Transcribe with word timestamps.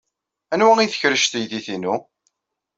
Anwa 0.53 0.73
ay 0.79 0.89
tkerrec 0.89 1.25
teydit-inu? 1.27 1.95